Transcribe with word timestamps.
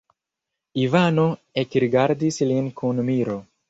Ivano 0.85 1.27
ekrigardis 1.65 2.43
lin 2.51 2.75
kun 2.83 3.09
miro. 3.11 3.43